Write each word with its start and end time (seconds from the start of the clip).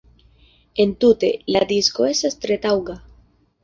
Entute, 0.85 1.31
la 1.57 1.63
disko 1.75 2.11
estas 2.17 2.43
tre 2.43 2.63
taŭga. 2.69 3.01